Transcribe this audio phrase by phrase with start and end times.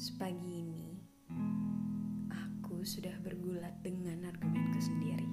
[0.00, 0.96] Sepagi ini,
[2.32, 5.28] aku sudah bergulat dengan argumenku sendiri.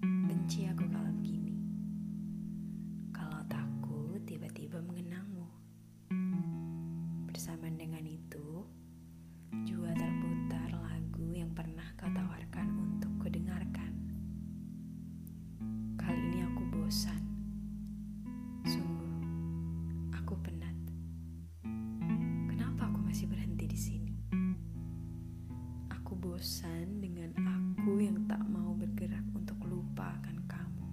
[0.00, 1.60] Benci aku kalau begini.
[3.12, 5.44] Kalau takut tiba-tiba mengenangmu.
[7.28, 8.64] Bersamaan dengan itu,
[9.68, 13.92] juga terputar lagu yang pernah kau tawarkan untuk kudengarkan.
[16.00, 17.25] Kali ini aku bosan.
[26.36, 30.88] Bosan dengan aku yang tak mau bergerak untuk lupa akan kamu.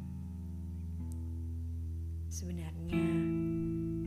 [2.32, 3.08] Sebenarnya,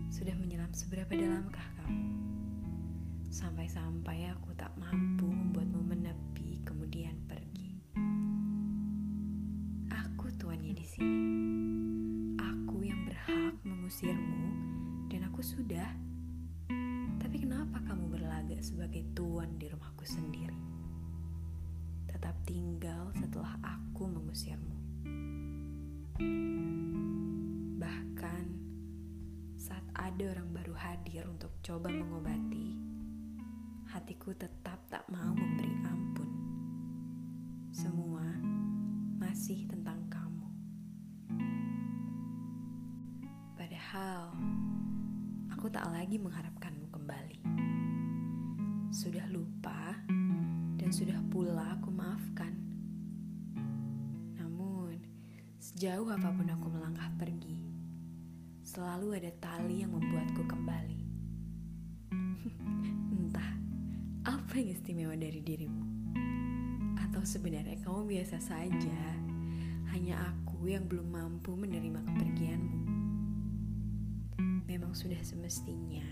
[0.08, 2.08] sudah menyelam seberapa dalamkah kamu?
[3.28, 7.84] Sampai-sampai aku tak mampu membuatmu menepi kemudian pergi.
[9.92, 11.20] Aku tuannya di sini.
[12.40, 14.56] Aku yang berhak mengusirmu
[15.12, 15.92] dan aku sudah.
[17.20, 20.75] Tapi kenapa kamu berlagak sebagai tuan di rumahku sendiri?
[22.16, 24.72] Tetap tinggal setelah aku mengusirmu.
[27.76, 28.44] Bahkan
[29.60, 32.72] saat ada orang baru hadir untuk coba mengobati,
[33.92, 36.30] hatiku tetap tak mau memberi ampun.
[37.68, 38.24] Semua
[39.20, 40.48] masih tentang kamu.
[43.60, 44.32] Padahal
[45.52, 47.44] aku tak lagi mengharapkanmu kembali.
[48.88, 49.85] Sudah lupa
[50.86, 52.54] dan sudah pula aku maafkan.
[54.38, 54.94] Namun,
[55.58, 57.74] sejauh apa pun aku melangkah pergi,
[58.62, 61.02] selalu ada tali yang membuatku kembali.
[63.18, 63.50] Entah
[64.30, 66.14] apa yang istimewa dari dirimu,
[67.02, 69.02] atau sebenarnya kamu biasa saja,
[69.90, 72.78] hanya aku yang belum mampu menerima kepergianmu.
[74.70, 76.06] Memang sudah semestinya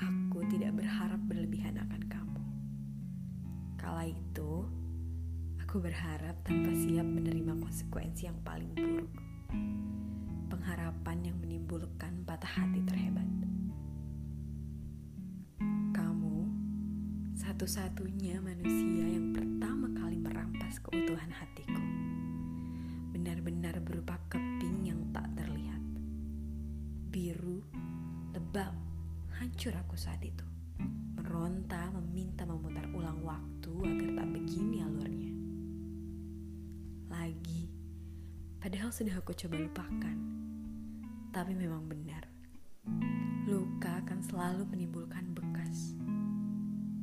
[0.00, 2.23] aku tidak berharap berlebihan akan kamu.
[3.84, 4.64] Kala itu,
[5.60, 9.12] aku berharap tanpa siap menerima konsekuensi yang paling buruk.
[10.48, 13.28] Pengharapan yang menimbulkan patah hati terhebat.
[15.92, 16.48] Kamu
[17.36, 21.84] satu-satunya manusia yang pertama kali merampas keutuhan hatiku.
[23.12, 25.84] Benar-benar berupa keping yang tak terlihat.
[27.12, 27.60] Biru,
[28.32, 28.80] lebam,
[29.36, 30.53] hancur aku saat itu.
[31.34, 35.34] Meronta meminta memutar ulang waktu agar tak begini alurnya.
[37.10, 37.74] Lagi,
[38.62, 40.14] padahal sudah aku coba lupakan.
[41.34, 42.22] Tapi memang benar,
[43.50, 45.98] luka akan selalu menimbulkan bekas.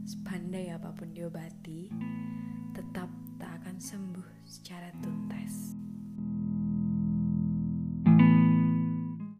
[0.08, 1.92] Sepandai apa pun diobati,
[2.72, 5.21] tetap tak akan sembuh secara tuntas.